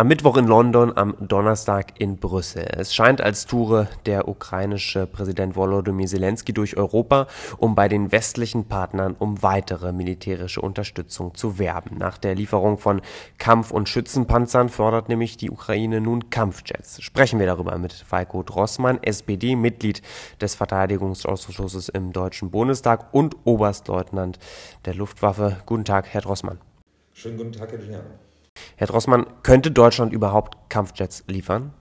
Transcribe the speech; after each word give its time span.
Am 0.00 0.06
Mittwoch 0.06 0.36
in 0.36 0.46
London, 0.46 0.96
am 0.96 1.16
Donnerstag 1.18 1.98
in 1.98 2.18
Brüssel. 2.18 2.64
Es 2.70 2.94
scheint, 2.94 3.20
als 3.20 3.46
toure 3.46 3.88
der 4.06 4.28
ukrainische 4.28 5.08
Präsident 5.08 5.56
Volodymyr 5.56 6.06
Zelensky 6.06 6.52
durch 6.52 6.76
Europa, 6.76 7.26
um 7.56 7.74
bei 7.74 7.88
den 7.88 8.12
westlichen 8.12 8.68
Partnern 8.68 9.16
um 9.18 9.42
weitere 9.42 9.90
militärische 9.92 10.60
Unterstützung 10.60 11.34
zu 11.34 11.58
werben. 11.58 11.98
Nach 11.98 12.16
der 12.16 12.36
Lieferung 12.36 12.78
von 12.78 13.02
Kampf- 13.38 13.72
und 13.72 13.88
Schützenpanzern 13.88 14.68
fordert 14.68 15.08
nämlich 15.08 15.36
die 15.36 15.50
Ukraine 15.50 16.00
nun 16.00 16.30
Kampfjets. 16.30 17.02
Sprechen 17.02 17.40
wir 17.40 17.46
darüber 17.46 17.76
mit 17.76 17.92
Falko 17.92 18.44
Drossmann, 18.44 19.02
SPD, 19.02 19.56
Mitglied 19.56 20.02
des 20.40 20.54
Verteidigungsausschusses 20.54 21.88
im 21.88 22.12
Deutschen 22.12 22.52
Bundestag 22.52 23.12
und 23.12 23.34
Oberstleutnant 23.42 24.38
der 24.84 24.94
Luftwaffe. 24.94 25.56
Guten 25.66 25.84
Tag, 25.84 26.06
Herr 26.06 26.20
Drossmann. 26.20 26.60
Schönen 27.14 27.36
guten 27.36 27.50
Tag, 27.50 27.72
Herr 27.72 27.78
Giuliano. 27.78 28.27
Herr 28.78 28.86
Drossmann, 28.86 29.26
könnte 29.42 29.72
Deutschland 29.72 30.12
überhaupt 30.12 30.70
Kampfjets 30.70 31.24
liefern? 31.26 31.74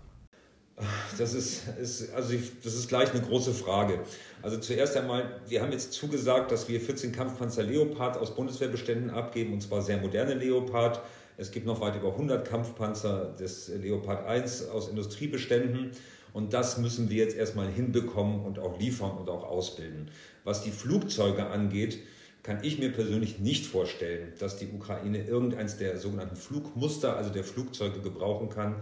Das 1.19 1.35
ist, 1.35 1.67
ist, 1.79 2.11
also 2.15 2.33
das 2.63 2.73
ist 2.73 2.89
gleich 2.89 3.11
eine 3.11 3.21
große 3.21 3.53
Frage. 3.53 3.99
Also 4.41 4.57
zuerst 4.57 4.97
einmal, 4.97 5.39
wir 5.47 5.61
haben 5.61 5.71
jetzt 5.71 5.93
zugesagt, 5.93 6.51
dass 6.51 6.67
wir 6.67 6.81
14 6.81 7.11
Kampfpanzer 7.11 7.61
Leopard 7.61 8.17
aus 8.17 8.33
Bundeswehrbeständen 8.33 9.11
abgeben, 9.11 9.53
und 9.53 9.61
zwar 9.61 9.83
sehr 9.83 9.97
moderne 9.97 10.33
Leopard. 10.33 10.99
Es 11.37 11.51
gibt 11.51 11.67
noch 11.67 11.81
weit 11.81 11.95
über 11.97 12.13
100 12.13 12.47
Kampfpanzer 12.47 13.35
des 13.39 13.67
Leopard 13.67 14.25
1 14.25 14.69
aus 14.69 14.89
Industriebeständen. 14.89 15.91
Und 16.33 16.53
das 16.53 16.79
müssen 16.79 17.11
wir 17.11 17.23
jetzt 17.23 17.37
erstmal 17.37 17.67
hinbekommen 17.67 18.43
und 18.43 18.57
auch 18.57 18.79
liefern 18.79 19.11
und 19.11 19.29
auch 19.29 19.43
ausbilden. 19.43 20.09
Was 20.43 20.63
die 20.63 20.71
Flugzeuge 20.71 21.45
angeht, 21.45 21.99
kann 22.47 22.59
ich 22.61 22.79
mir 22.79 22.93
persönlich 22.93 23.39
nicht 23.39 23.65
vorstellen, 23.65 24.31
dass 24.39 24.55
die 24.55 24.69
Ukraine 24.73 25.17
irgendeins 25.17 25.75
der 25.77 25.97
sogenannten 25.97 26.37
Flugmuster, 26.37 27.17
also 27.17 27.29
der 27.29 27.43
Flugzeuge 27.43 27.99
gebrauchen 27.99 28.47
kann, 28.47 28.75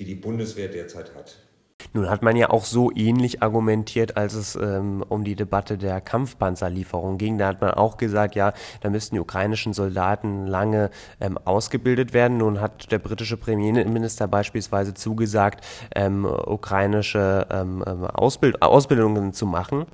die 0.00 0.04
die 0.04 0.16
Bundeswehr 0.16 0.66
derzeit 0.66 1.14
hat. 1.14 1.36
Nun 1.92 2.10
hat 2.10 2.22
man 2.22 2.34
ja 2.34 2.50
auch 2.50 2.64
so 2.64 2.90
ähnlich 2.92 3.40
argumentiert, 3.40 4.16
als 4.16 4.34
es 4.34 4.56
ähm, 4.56 5.04
um 5.08 5.22
die 5.22 5.36
Debatte 5.36 5.78
der 5.78 6.00
Kampfpanzerlieferung 6.00 7.16
ging. 7.16 7.38
Da 7.38 7.46
hat 7.46 7.60
man 7.60 7.70
auch 7.70 7.96
gesagt, 7.96 8.34
ja, 8.34 8.54
da 8.80 8.90
müssten 8.90 9.14
die 9.14 9.20
ukrainischen 9.20 9.72
Soldaten 9.72 10.48
lange 10.48 10.90
ähm, 11.20 11.38
ausgebildet 11.38 12.12
werden. 12.12 12.38
Nun 12.38 12.60
hat 12.60 12.90
der 12.90 12.98
britische 12.98 13.36
Premierminister 13.36 14.26
beispielsweise 14.26 14.94
zugesagt, 14.94 15.64
ähm, 15.94 16.24
ukrainische 16.24 17.46
ähm, 17.50 17.84
ähm, 17.86 18.04
Ausbild 18.04 18.62
Ausbildungen 18.62 19.32
zu 19.32 19.46
machen. 19.46 19.86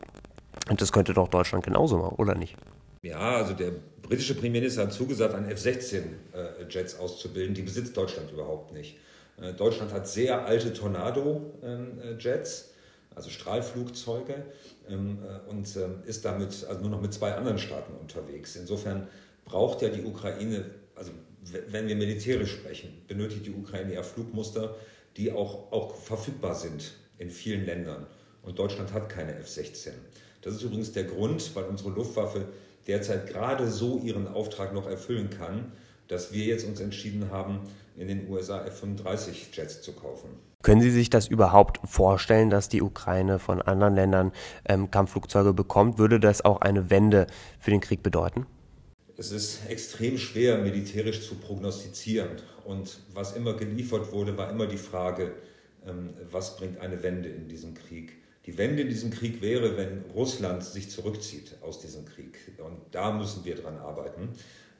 Und 0.70 0.80
das 0.80 0.92
könnte 0.92 1.12
doch 1.12 1.28
Deutschland 1.28 1.64
genauso 1.64 1.98
machen, 1.98 2.14
oder 2.16 2.34
nicht? 2.34 2.56
Ja, 3.02 3.36
also 3.36 3.54
der 3.54 3.72
britische 4.02 4.34
Premierminister 4.34 4.82
hat 4.82 4.92
zugesagt, 4.92 5.34
an 5.34 5.48
F-16-Jets 5.48 6.94
äh, 6.94 6.98
auszubilden. 6.98 7.54
Die 7.54 7.62
besitzt 7.62 7.96
Deutschland 7.96 8.32
überhaupt 8.32 8.72
nicht. 8.72 8.98
Äh, 9.40 9.52
Deutschland 9.52 9.92
hat 9.92 10.08
sehr 10.08 10.44
alte 10.44 10.72
Tornado-Jets, 10.72 12.72
also 13.14 13.30
Strahlflugzeuge, 13.30 14.44
ähm, 14.88 15.18
äh, 15.22 15.50
und 15.50 15.76
ähm, 15.76 16.02
ist 16.06 16.24
damit 16.24 16.66
also 16.68 16.80
nur 16.80 16.90
noch 16.90 17.00
mit 17.00 17.12
zwei 17.12 17.34
anderen 17.34 17.58
Staaten 17.58 17.92
unterwegs. 17.94 18.56
Insofern 18.56 19.08
braucht 19.44 19.82
ja 19.82 19.88
die 19.88 20.02
Ukraine, 20.02 20.64
also 20.94 21.12
wenn 21.70 21.86
wir 21.86 21.96
militärisch 21.96 22.52
sprechen, 22.52 23.02
benötigt 23.06 23.46
die 23.46 23.52
Ukraine 23.52 23.94
ja 23.94 24.02
Flugmuster, 24.02 24.76
die 25.16 25.32
auch, 25.32 25.72
auch 25.72 25.96
verfügbar 25.96 26.54
sind 26.54 26.94
in 27.18 27.30
vielen 27.30 27.64
Ländern. 27.64 28.06
Und 28.42 28.58
Deutschland 28.58 28.92
hat 28.92 29.08
keine 29.08 29.34
F-16. 29.36 29.90
Das 30.48 30.56
ist 30.56 30.62
übrigens 30.62 30.92
der 30.92 31.04
Grund, 31.04 31.54
weil 31.54 31.64
unsere 31.64 31.90
Luftwaffe 31.90 32.46
derzeit 32.86 33.26
gerade 33.26 33.68
so 33.68 33.98
ihren 33.98 34.26
Auftrag 34.26 34.72
noch 34.72 34.88
erfüllen 34.88 35.28
kann, 35.28 35.72
dass 36.06 36.32
wir 36.32 36.42
jetzt 36.46 36.66
uns 36.66 36.80
entschieden 36.80 37.30
haben, 37.30 37.60
in 37.98 38.08
den 38.08 38.26
USA 38.30 38.64
F-35 38.64 39.54
Jets 39.54 39.82
zu 39.82 39.92
kaufen. 39.92 40.30
Können 40.62 40.80
Sie 40.80 40.90
sich 40.90 41.10
das 41.10 41.28
überhaupt 41.28 41.80
vorstellen, 41.86 42.48
dass 42.48 42.70
die 42.70 42.80
Ukraine 42.80 43.38
von 43.38 43.60
anderen 43.60 43.94
Ländern 43.94 44.32
ähm, 44.64 44.90
Kampfflugzeuge 44.90 45.52
bekommt? 45.52 45.98
Würde 45.98 46.18
das 46.18 46.42
auch 46.42 46.62
eine 46.62 46.88
Wende 46.88 47.26
für 47.58 47.70
den 47.70 47.82
Krieg 47.82 48.02
bedeuten? 48.02 48.46
Es 49.18 49.32
ist 49.32 49.68
extrem 49.68 50.16
schwer, 50.16 50.56
militärisch 50.56 51.28
zu 51.28 51.34
prognostizieren. 51.34 52.30
Und 52.64 53.00
was 53.12 53.36
immer 53.36 53.52
geliefert 53.52 54.12
wurde, 54.12 54.38
war 54.38 54.50
immer 54.50 54.66
die 54.66 54.78
Frage, 54.78 55.34
ähm, 55.86 56.14
was 56.30 56.56
bringt 56.56 56.80
eine 56.80 57.02
Wende 57.02 57.28
in 57.28 57.48
diesem 57.48 57.74
Krieg? 57.74 58.16
Wende 58.58 58.82
in 58.82 58.88
diesem 58.88 59.10
Krieg 59.10 59.40
wäre, 59.40 59.76
wenn 59.76 60.04
Russland 60.14 60.64
sich 60.64 60.90
zurückzieht 60.90 61.56
aus 61.62 61.80
diesem 61.80 62.04
Krieg. 62.04 62.36
Und 62.58 62.78
da 62.90 63.12
müssen 63.12 63.44
wir 63.44 63.54
dran 63.54 63.78
arbeiten. 63.78 64.30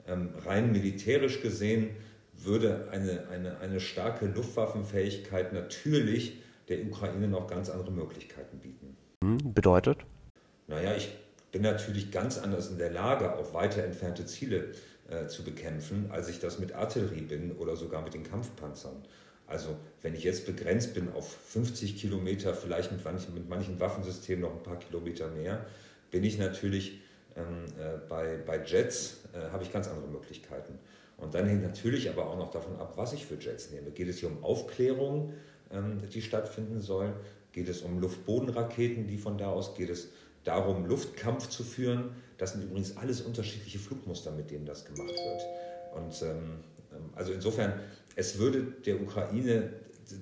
Ähm, 0.06 0.30
rein 0.44 0.72
militärisch 0.72 1.40
gesehen 1.40 1.90
würde 2.34 2.88
eine, 2.90 3.28
eine, 3.28 3.58
eine 3.60 3.80
starke 3.80 4.26
Luftwaffenfähigkeit 4.26 5.52
natürlich 5.52 6.40
der 6.68 6.82
Ukraine 6.82 7.28
noch 7.28 7.46
ganz 7.46 7.70
andere 7.70 7.90
Möglichkeiten 7.90 8.58
bieten. 8.58 8.96
Hm, 9.22 9.54
bedeutet? 9.54 9.98
Naja, 10.66 10.94
ich 10.94 11.16
bin 11.50 11.62
natürlich 11.62 12.10
ganz 12.10 12.38
anders 12.38 12.70
in 12.70 12.78
der 12.78 12.90
Lage, 12.90 13.36
auch 13.36 13.54
weiter 13.54 13.82
entfernte 13.82 14.26
Ziele 14.26 14.72
äh, 15.08 15.26
zu 15.26 15.42
bekämpfen, 15.44 16.10
als 16.10 16.28
ich 16.28 16.38
das 16.40 16.58
mit 16.58 16.74
Artillerie 16.74 17.22
bin 17.22 17.52
oder 17.52 17.76
sogar 17.76 18.02
mit 18.02 18.14
den 18.14 18.22
Kampfpanzern. 18.22 19.02
Also 19.48 19.76
wenn 20.02 20.14
ich 20.14 20.24
jetzt 20.24 20.46
begrenzt 20.46 20.94
bin 20.94 21.10
auf 21.12 21.26
50 21.48 21.96
Kilometer, 21.98 22.54
vielleicht 22.54 22.92
mit 22.92 23.02
manchen, 23.02 23.34
mit 23.34 23.48
manchen 23.48 23.80
Waffensystemen 23.80 24.42
noch 24.42 24.54
ein 24.54 24.62
paar 24.62 24.78
Kilometer 24.78 25.28
mehr, 25.28 25.64
bin 26.10 26.22
ich 26.22 26.38
natürlich 26.38 27.00
ähm, 27.34 27.64
äh, 27.78 27.98
bei, 28.08 28.36
bei 28.46 28.62
Jets, 28.62 29.20
äh, 29.32 29.50
habe 29.50 29.64
ich 29.64 29.72
ganz 29.72 29.88
andere 29.88 30.08
Möglichkeiten. 30.08 30.78
Und 31.16 31.34
dann 31.34 31.46
hängt 31.46 31.62
natürlich 31.62 32.10
aber 32.10 32.28
auch 32.28 32.36
noch 32.36 32.50
davon 32.50 32.76
ab, 32.76 32.92
was 32.96 33.12
ich 33.14 33.26
für 33.26 33.36
Jets 33.36 33.70
nehme. 33.70 33.90
Geht 33.90 34.08
es 34.08 34.18
hier 34.18 34.28
um 34.28 34.44
Aufklärung, 34.44 35.32
ähm, 35.72 36.00
die 36.12 36.22
stattfinden 36.22 36.80
soll? 36.80 37.14
Geht 37.52 37.68
es 37.68 37.80
um 37.80 37.98
Luftbodenraketen, 38.00 39.06
die 39.06 39.16
von 39.16 39.38
da 39.38 39.48
aus? 39.48 39.74
Geht 39.74 39.88
es 39.88 40.08
darum, 40.44 40.84
Luftkampf 40.86 41.48
zu 41.48 41.64
führen? 41.64 42.10
Das 42.36 42.52
sind 42.52 42.64
übrigens 42.64 42.96
alles 42.98 43.22
unterschiedliche 43.22 43.78
Flugmuster, 43.78 44.30
mit 44.30 44.50
denen 44.50 44.66
das 44.66 44.84
gemacht 44.84 45.10
wird. 45.10 45.42
Und 45.94 46.22
ähm, 46.22 46.64
also 47.14 47.32
insofern, 47.32 47.74
es 48.16 48.38
würde 48.38 48.62
der 48.86 49.00
Ukraine 49.00 49.70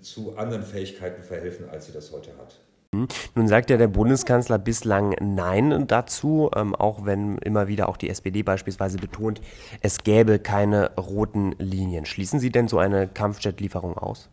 zu 0.02 0.36
anderen 0.36 0.62
Fähigkeiten 0.62 1.22
verhelfen, 1.22 1.68
als 1.68 1.86
sie 1.86 1.92
das 1.92 2.12
heute 2.12 2.36
hat. 2.38 2.58
Mhm. 2.92 3.08
Nun 3.34 3.48
sagt 3.48 3.70
ja 3.70 3.76
der 3.76 3.88
Bundeskanzler 3.88 4.58
bislang 4.58 5.14
Nein 5.20 5.86
dazu, 5.86 6.50
ähm, 6.54 6.74
auch 6.74 7.04
wenn 7.04 7.38
immer 7.38 7.68
wieder 7.68 7.88
auch 7.88 7.96
die 7.96 8.08
SPD 8.08 8.42
beispielsweise 8.42 8.98
betont, 8.98 9.40
es 9.80 9.98
gäbe 9.98 10.38
keine 10.38 10.94
roten 10.96 11.52
Linien. 11.58 12.06
Schließen 12.06 12.40
Sie 12.40 12.50
denn 12.50 12.68
so 12.68 12.78
eine 12.78 13.08
Kampfjet-Lieferung 13.08 13.96
aus? 13.96 14.28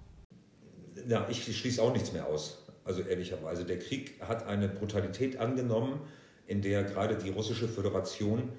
Ja, 1.08 1.28
ich 1.30 1.44
schließe 1.58 1.82
auch 1.82 1.94
nichts 1.94 2.14
mehr 2.14 2.28
aus. 2.28 2.60
Also 2.86 3.02
ehrlicherweise, 3.02 3.66
der 3.66 3.80
Krieg 3.80 4.16
hat 4.22 4.46
eine 4.48 4.68
Brutalität 4.68 5.38
angenommen, 5.38 6.02
in 6.48 6.62
der 6.62 6.84
gerade 6.84 7.16
die 7.16 7.30
russische 7.30 7.68
Föderation 7.68 8.50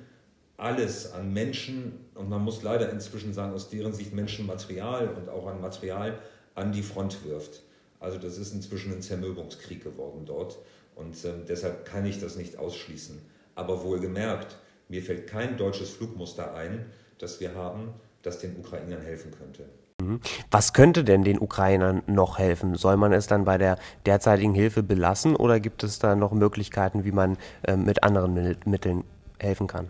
alles 0.56 1.12
an 1.12 1.32
Menschen, 1.32 2.06
und 2.14 2.28
man 2.28 2.42
muss 2.42 2.62
leider 2.62 2.90
inzwischen 2.90 3.32
sagen, 3.32 3.52
aus 3.52 3.70
deren 3.70 3.92
Sicht 3.92 4.14
Menschenmaterial 4.14 5.08
und 5.08 5.28
auch 5.28 5.46
an 5.46 5.60
Material 5.60 6.18
an 6.54 6.72
die 6.72 6.82
Front 6.82 7.24
wirft. 7.24 7.62
Also 8.00 8.18
das 8.18 8.38
ist 8.38 8.54
inzwischen 8.54 8.92
ein 8.92 9.02
Zermürbungskrieg 9.02 9.82
geworden 9.82 10.24
dort 10.26 10.58
und 10.94 11.24
äh, 11.24 11.32
deshalb 11.48 11.84
kann 11.84 12.06
ich 12.06 12.20
das 12.20 12.36
nicht 12.36 12.58
ausschließen. 12.58 13.20
Aber 13.54 13.82
wohlgemerkt, 13.82 14.56
mir 14.88 15.02
fällt 15.02 15.26
kein 15.26 15.56
deutsches 15.56 15.90
Flugmuster 15.90 16.54
ein, 16.54 16.86
das 17.18 17.40
wir 17.40 17.54
haben, 17.54 17.88
das 18.22 18.38
den 18.38 18.56
Ukrainern 18.56 19.00
helfen 19.00 19.32
könnte. 19.32 19.64
Mhm. 20.02 20.20
Was 20.50 20.72
könnte 20.72 21.04
denn 21.04 21.24
den 21.24 21.40
Ukrainern 21.40 22.02
noch 22.06 22.38
helfen? 22.38 22.76
Soll 22.76 22.96
man 22.96 23.12
es 23.12 23.26
dann 23.26 23.44
bei 23.44 23.58
der 23.58 23.78
derzeitigen 24.06 24.54
Hilfe 24.54 24.82
belassen 24.82 25.34
oder 25.34 25.60
gibt 25.60 25.82
es 25.82 25.98
da 25.98 26.14
noch 26.14 26.32
Möglichkeiten, 26.32 27.04
wie 27.04 27.12
man 27.12 27.38
äh, 27.62 27.76
mit 27.76 28.02
anderen 28.02 28.56
Mitteln 28.66 29.04
helfen 29.38 29.66
kann? 29.66 29.88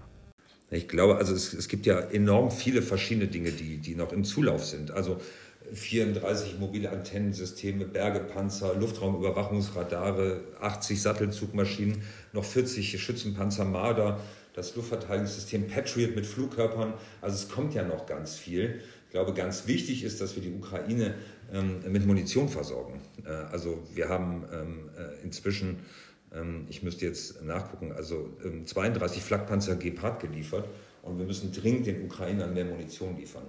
Ich 0.75 0.89
glaube, 0.89 1.17
also 1.17 1.35
es, 1.35 1.55
es 1.55 1.69
gibt 1.69 1.87
ja 1.87 2.01
enorm 2.01 2.51
viele 2.51 2.83
verschiedene 2.83 3.29
Dinge, 3.29 3.51
die, 3.51 3.79
die 3.79 3.95
noch 3.95 4.13
im 4.13 4.25
Zulauf 4.25 4.65
sind. 4.65 4.91
Also 4.91 5.21
34 5.73 6.59
mobile 6.59 6.91
Antennensysteme, 6.91 7.87
Bergepanzer, 7.87 8.75
Luftraumüberwachungsradare, 8.75 10.41
80 10.61 11.01
Sattelzugmaschinen, 11.01 12.03
noch 12.33 12.45
40 12.45 13.01
Schützenpanzer 13.01 13.65
Marder, 13.65 14.21
das 14.55 14.77
Luftverteidigungssystem 14.77 15.69
Patriot 15.69 16.15
mit 16.15 16.27
Flugkörpern. 16.27 16.95
Also 17.21 17.37
es 17.37 17.49
kommt 17.49 17.75
ja 17.75 17.83
noch 17.83 18.07
ganz 18.07 18.37
viel. 18.37 18.81
Ich 19.07 19.11
glaube, 19.11 19.33
ganz 19.33 19.67
wichtig 19.67 20.05
ist, 20.05 20.21
dass 20.21 20.35
wir 20.35 20.43
die 20.43 20.53
Ukraine 20.53 21.15
ähm, 21.53 21.81
mit 21.89 22.07
Munition 22.07 22.49
versorgen. 22.49 23.01
Äh, 23.25 23.31
also 23.31 23.83
wir 23.95 24.09
haben 24.09 24.45
ähm, 24.53 24.91
äh, 24.97 25.23
inzwischen 25.23 25.79
ich 26.69 26.83
müsste 26.83 27.07
jetzt 27.07 27.43
nachgucken, 27.43 27.93
also 27.93 28.31
32 28.65 29.19
ähm, 29.19 29.23
Flakpanzer 29.23 29.77
Gepard 29.77 30.21
geliefert 30.21 30.69
und 31.03 31.19
wir 31.19 31.27
müssen 31.27 31.53
dringend 31.53 31.87
den 31.87 32.05
Ukrainern 32.05 32.55
mehr 32.55 32.65
Munition 32.65 33.17
liefern. 33.17 33.45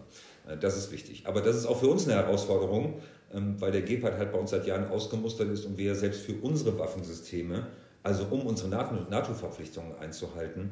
Äh, 0.48 0.58
das 0.58 0.78
ist 0.78 0.92
wichtig. 0.92 1.24
Aber 1.26 1.42
das 1.42 1.56
ist 1.56 1.66
auch 1.66 1.80
für 1.80 1.88
uns 1.88 2.08
eine 2.08 2.16
Herausforderung, 2.16 3.02
ähm, 3.34 3.60
weil 3.60 3.72
der 3.72 3.82
Gepard 3.82 4.18
halt 4.18 4.32
bei 4.32 4.38
uns 4.38 4.52
seit 4.52 4.68
Jahren 4.68 4.88
ausgemustert 4.90 5.50
ist 5.50 5.66
und 5.66 5.78
wir 5.78 5.96
selbst 5.96 6.22
für 6.22 6.34
unsere 6.42 6.78
Waffensysteme, 6.78 7.68
also 8.04 8.26
um 8.30 8.46
unsere 8.46 8.70
NATO-Verpflichtungen 8.70 9.98
einzuhalten, 10.00 10.72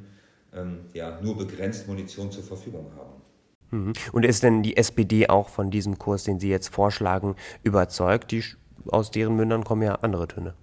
ja, 0.93 1.19
nur 1.19 1.35
begrenzt 1.35 1.87
Munition 1.87 2.31
zur 2.31 2.43
Verfügung 2.43 2.91
haben. 2.95 3.23
Mhm. 3.71 3.93
Und 4.11 4.23
ist 4.23 4.43
denn 4.43 4.61
die 4.61 4.77
SPD 4.77 5.27
auch 5.29 5.49
von 5.49 5.71
diesem 5.71 5.97
Kurs, 5.97 6.25
den 6.25 6.39
Sie 6.39 6.49
jetzt 6.49 6.67
vorschlagen, 6.67 7.35
überzeugt? 7.63 8.31
Die, 8.31 8.43
aus 8.85 9.09
deren 9.09 9.35
Mündern 9.35 9.63
kommen 9.63 9.81
ja 9.81 9.95
andere 9.95 10.27
Töne. 10.27 10.53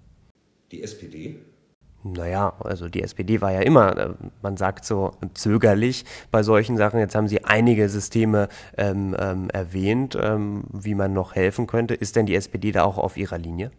Die 0.71 0.83
SPD? 0.83 1.39
Naja, 2.03 2.55
also 2.59 2.89
die 2.89 3.03
SPD 3.03 3.41
war 3.41 3.51
ja 3.51 3.61
immer, 3.61 3.95
äh, 3.95 4.09
man 4.41 4.57
sagt 4.57 4.85
so 4.85 5.11
zögerlich 5.33 6.03
bei 6.31 6.41
solchen 6.41 6.77
Sachen. 6.77 6.99
Jetzt 6.99 7.13
haben 7.13 7.27
Sie 7.27 7.43
einige 7.43 7.89
Systeme 7.89 8.49
ähm, 8.77 9.15
ähm, 9.19 9.49
erwähnt, 9.51 10.17
ähm, 10.19 10.63
wie 10.71 10.95
man 10.95 11.13
noch 11.13 11.35
helfen 11.35 11.67
könnte. 11.67 11.93
Ist 11.93 12.15
denn 12.15 12.25
die 12.25 12.35
SPD 12.35 12.71
da 12.71 12.83
auch 12.83 12.97
auf 12.97 13.17
ihrer 13.17 13.37
Linie? 13.37 13.71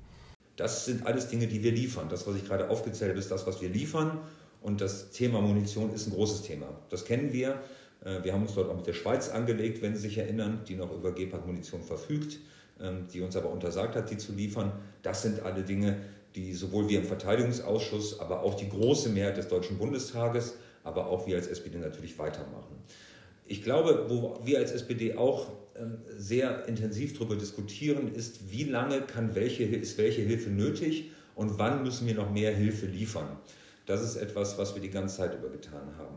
Das 0.56 0.84
sind 0.84 1.06
alles 1.06 1.28
Dinge, 1.28 1.48
die 1.48 1.62
wir 1.62 1.72
liefern. 1.72 2.08
Das, 2.08 2.26
was 2.26 2.36
ich 2.36 2.46
gerade 2.46 2.70
aufgezählt 2.70 3.10
habe, 3.10 3.18
ist 3.18 3.30
das, 3.30 3.46
was 3.46 3.60
wir 3.60 3.70
liefern. 3.70 4.18
Und 4.60 4.80
das 4.80 5.10
Thema 5.10 5.40
Munition 5.40 5.92
ist 5.92 6.06
ein 6.06 6.12
großes 6.12 6.42
Thema. 6.42 6.66
Das 6.90 7.04
kennen 7.04 7.32
wir. 7.32 7.60
Äh, 8.04 8.22
wir 8.22 8.32
haben 8.32 8.42
uns 8.42 8.54
dort 8.54 8.70
auch 8.70 8.76
mit 8.76 8.86
der 8.86 8.92
Schweiz 8.92 9.30
angelegt, 9.30 9.82
wenn 9.82 9.96
Sie 9.96 10.02
sich 10.02 10.18
erinnern, 10.18 10.60
die 10.68 10.76
noch 10.76 10.92
über 10.92 11.12
Gepard-Munition 11.12 11.82
verfügt, 11.82 12.38
ähm, 12.80 13.08
die 13.12 13.20
uns 13.20 13.34
aber 13.34 13.50
untersagt 13.50 13.96
hat, 13.96 14.10
die 14.10 14.18
zu 14.18 14.32
liefern. 14.32 14.72
Das 15.02 15.22
sind 15.22 15.42
alle 15.42 15.64
Dinge, 15.64 15.96
die 16.34 16.54
sowohl 16.54 16.88
wir 16.88 16.98
im 17.00 17.06
Verteidigungsausschuss, 17.06 18.20
aber 18.20 18.42
auch 18.42 18.54
die 18.54 18.68
große 18.68 19.10
Mehrheit 19.10 19.36
des 19.36 19.48
Deutschen 19.48 19.78
Bundestages, 19.78 20.54
aber 20.84 21.06
auch 21.06 21.26
wir 21.26 21.36
als 21.36 21.46
SPD 21.46 21.78
natürlich 21.78 22.18
weitermachen. 22.18 22.76
Ich 23.46 23.62
glaube, 23.62 24.06
wo 24.08 24.38
wir 24.44 24.58
als 24.58 24.72
SPD 24.72 25.14
auch 25.14 25.50
ähm, 25.76 25.98
sehr 26.16 26.66
intensiv 26.68 27.14
darüber 27.14 27.36
diskutieren, 27.36 28.14
ist, 28.14 28.50
wie 28.50 28.64
lange 28.64 29.02
kann 29.02 29.34
welche, 29.34 29.64
ist 29.64 29.98
welche 29.98 30.22
Hilfe 30.22 30.50
nötig 30.50 31.10
und 31.34 31.58
wann 31.58 31.82
müssen 31.82 32.06
wir 32.06 32.14
noch 32.14 32.30
mehr 32.30 32.54
Hilfe 32.54 32.86
liefern. 32.86 33.36
Das 33.86 34.02
ist 34.02 34.16
etwas, 34.16 34.58
was 34.58 34.74
wir 34.74 34.82
die 34.82 34.90
ganze 34.90 35.16
Zeit 35.16 35.34
über 35.34 35.48
getan 35.48 35.96
haben. 35.98 36.16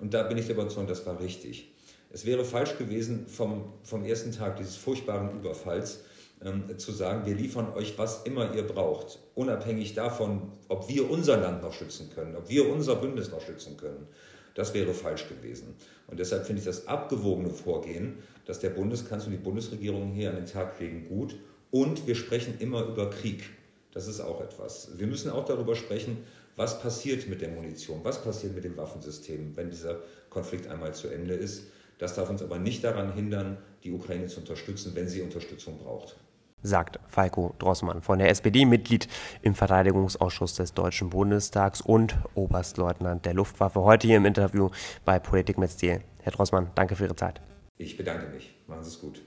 Und 0.00 0.12
da 0.12 0.24
bin 0.24 0.36
ich 0.38 0.46
der 0.46 0.54
Überzeugung, 0.54 0.86
das 0.86 1.06
war 1.06 1.20
richtig. 1.20 1.72
Es 2.10 2.26
wäre 2.26 2.44
falsch 2.44 2.76
gewesen, 2.78 3.26
vom, 3.26 3.72
vom 3.82 4.04
ersten 4.04 4.32
Tag 4.32 4.56
dieses 4.56 4.76
furchtbaren 4.76 5.38
Überfalls 5.38 6.00
ähm, 6.42 6.78
zu 6.78 6.92
sagen, 6.92 7.26
wir 7.26 7.34
liefern 7.34 7.72
euch, 7.74 7.98
was 7.98 8.22
immer 8.24 8.54
ihr 8.54 8.66
braucht, 8.66 9.18
unabhängig 9.34 9.94
davon, 9.94 10.52
ob 10.68 10.88
wir 10.88 11.10
unser 11.10 11.36
Land 11.36 11.62
noch 11.62 11.72
schützen 11.72 12.10
können, 12.14 12.36
ob 12.36 12.48
wir 12.48 12.68
unser 12.68 12.96
Bündnis 12.96 13.30
noch 13.30 13.40
schützen 13.40 13.76
können. 13.76 14.06
Das 14.54 14.72
wäre 14.72 14.94
falsch 14.94 15.28
gewesen. 15.28 15.74
Und 16.06 16.18
deshalb 16.18 16.46
finde 16.46 16.60
ich 16.60 16.66
das 16.66 16.88
abgewogene 16.88 17.50
Vorgehen, 17.50 18.18
dass 18.46 18.58
der 18.58 18.70
Bundeskanzler 18.70 19.26
und 19.26 19.38
die 19.38 19.44
Bundesregierung 19.44 20.12
hier 20.12 20.30
an 20.30 20.36
den 20.36 20.46
Tag 20.46 20.80
legen, 20.80 21.06
gut. 21.08 21.36
Und 21.70 22.06
wir 22.06 22.14
sprechen 22.14 22.54
immer 22.58 22.84
über 22.86 23.10
Krieg. 23.10 23.50
Das 23.92 24.06
ist 24.06 24.20
auch 24.20 24.40
etwas. 24.40 24.90
Wir 24.96 25.06
müssen 25.06 25.30
auch 25.30 25.44
darüber 25.44 25.74
sprechen, 25.74 26.18
was 26.56 26.80
passiert 26.80 27.28
mit 27.28 27.42
der 27.42 27.50
Munition, 27.50 28.00
was 28.02 28.22
passiert 28.22 28.54
mit 28.54 28.64
dem 28.64 28.76
Waffensystem, 28.76 29.52
wenn 29.56 29.70
dieser 29.70 30.00
Konflikt 30.30 30.68
einmal 30.68 30.94
zu 30.94 31.08
Ende 31.08 31.34
ist. 31.34 31.64
Das 31.98 32.14
darf 32.14 32.30
uns 32.30 32.42
aber 32.42 32.58
nicht 32.58 32.84
daran 32.84 33.12
hindern, 33.12 33.58
die 33.86 33.92
Ukraine 33.92 34.26
zu 34.26 34.40
unterstützen, 34.40 34.92
wenn 34.94 35.08
sie 35.08 35.22
Unterstützung 35.22 35.78
braucht 35.78 36.16
sagt 36.62 36.98
Falco 37.06 37.54
Drossmann 37.58 38.02
von 38.02 38.18
der 38.18 38.30
SPD, 38.30 38.64
Mitglied 38.64 39.08
im 39.42 39.54
Verteidigungsausschuss 39.54 40.54
des 40.54 40.74
Deutschen 40.74 41.10
Bundestags 41.10 41.80
und 41.80 42.16
Oberstleutnant 42.34 43.24
der 43.24 43.34
Luftwaffe. 43.34 43.82
Heute 43.82 44.06
hier 44.06 44.16
im 44.16 44.26
Interview 44.26 44.70
bei 45.04 45.18
Politik 45.18 45.58
mit 45.58 45.70
Stil. 45.70 46.00
Herr 46.22 46.32
Drossmann, 46.32 46.70
danke 46.74 46.96
für 46.96 47.04
Ihre 47.04 47.16
Zeit. 47.16 47.40
Ich 47.78 47.96
bedanke 47.96 48.26
mich. 48.34 48.54
Machen 48.66 48.82
Sie 48.82 48.90
es 48.90 49.00
gut. 49.00 49.22